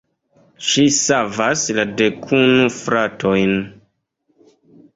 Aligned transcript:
Ŝi 0.67 0.85
savas 0.99 1.65
la 1.81 1.85
dekunu 2.01 2.73
fratojn. 2.81 3.57